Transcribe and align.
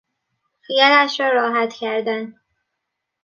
خیالش 0.61 1.19
را 1.19 1.29
راحت 1.29 1.73
کردن 1.73 2.35